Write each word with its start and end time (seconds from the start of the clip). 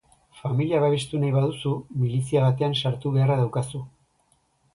Familia 0.37 0.77
babestu 0.83 1.19
nahi 1.23 1.29
baduzu, 1.35 1.73
milizia 2.05 2.41
batean 2.47 2.75
sartu 2.83 3.13
beharra 3.19 3.37
daukazu. 3.45 3.85